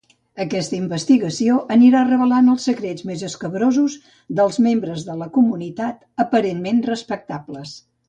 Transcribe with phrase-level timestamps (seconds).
[0.43, 4.01] Aquesta investigació anirà revelant els secrets més escabrosos
[4.41, 7.81] dels membres de la comunitat, aparentment respectables.